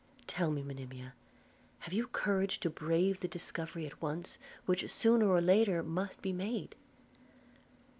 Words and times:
Tell 0.25 0.49
me, 0.49 0.63
Monimia, 0.63 1.13
have 1.81 1.93
you 1.93 2.07
courage 2.07 2.59
to 2.61 2.71
brave 2.71 3.19
the 3.19 3.27
discovery 3.27 3.85
at 3.85 4.01
once, 4.01 4.39
which 4.65 4.89
sooner 4.91 5.27
or 5.29 5.41
later 5.41 5.83
must 5.83 6.23
be 6.23 6.33
made?' 6.33 6.75